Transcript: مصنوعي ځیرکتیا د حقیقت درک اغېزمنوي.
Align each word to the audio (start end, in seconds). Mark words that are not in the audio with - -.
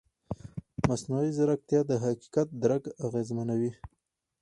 مصنوعي 0.87 1.31
ځیرکتیا 1.37 1.81
د 1.89 1.91
حقیقت 2.03 2.47
درک 2.63 2.83
اغېزمنوي. 3.05 3.71